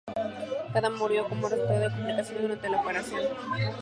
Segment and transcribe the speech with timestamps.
[0.73, 3.21] Cando murió como resultado de complicaciones durante la operación.